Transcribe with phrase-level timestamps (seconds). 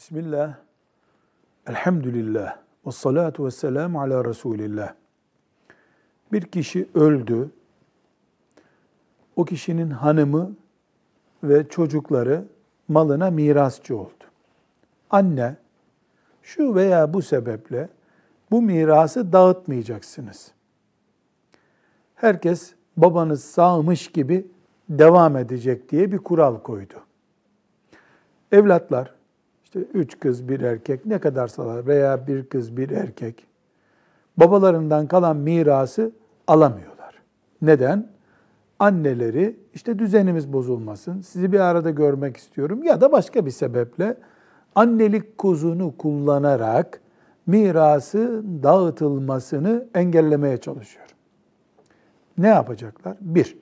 [0.00, 0.54] Bismillah,
[1.66, 4.94] elhamdülillah, ve salatu ve selamu ala Resulillah.
[6.32, 7.50] Bir kişi öldü,
[9.36, 10.52] o kişinin hanımı
[11.44, 12.44] ve çocukları
[12.88, 14.24] malına mirasçı oldu.
[15.10, 15.56] Anne,
[16.42, 17.88] şu veya bu sebeple
[18.50, 20.52] bu mirası dağıtmayacaksınız.
[22.14, 24.46] Herkes babanız sağmış gibi
[24.88, 26.94] devam edecek diye bir kural koydu.
[28.52, 29.19] Evlatlar,
[29.70, 33.46] işte üç kız bir erkek ne kadar salar veya bir kız bir erkek
[34.36, 36.12] babalarından kalan mirası
[36.46, 37.14] alamıyorlar.
[37.62, 38.08] Neden?
[38.78, 44.16] Anneleri işte düzenimiz bozulmasın, sizi bir arada görmek istiyorum ya da başka bir sebeple
[44.74, 47.00] annelik kuzunu kullanarak
[47.46, 51.06] mirası dağıtılmasını engellemeye çalışıyor.
[52.38, 53.16] Ne yapacaklar?
[53.20, 53.58] Bir,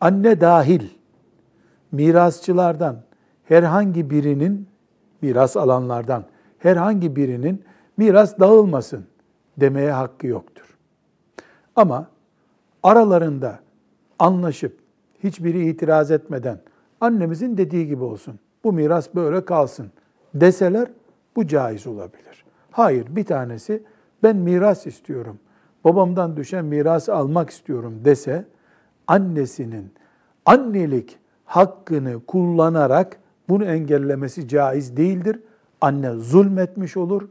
[0.00, 0.88] anne dahil
[1.92, 3.02] mirasçılardan
[3.44, 4.70] herhangi birinin
[5.22, 6.24] miras alanlardan
[6.58, 7.64] herhangi birinin
[7.96, 9.06] miras dağılmasın
[9.56, 10.78] demeye hakkı yoktur.
[11.76, 12.06] Ama
[12.82, 13.58] aralarında
[14.18, 14.78] anlaşıp
[15.24, 16.60] hiçbiri itiraz etmeden
[17.00, 18.38] annemizin dediği gibi olsun.
[18.64, 19.90] Bu miras böyle kalsın
[20.34, 20.88] deseler
[21.36, 22.44] bu caiz olabilir.
[22.70, 23.82] Hayır bir tanesi
[24.22, 25.38] ben miras istiyorum.
[25.84, 28.44] Babamdan düşen mirası almak istiyorum dese
[29.06, 29.92] annesinin
[30.46, 33.19] annelik hakkını kullanarak
[33.50, 35.40] bunu engellemesi caiz değildir.
[35.80, 37.28] Anne zulmetmiş olur.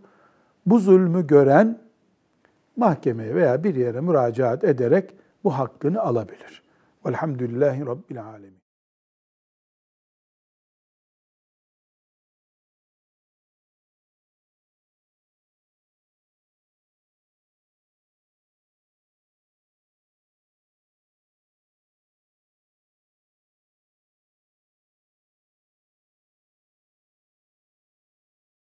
[0.65, 1.79] Bu zulmü gören
[2.77, 6.63] mahkemeye veya bir yere müracaat ederek bu hakkını alabilir.
[7.05, 8.58] Velhamdülillahi Rabbil Alemin.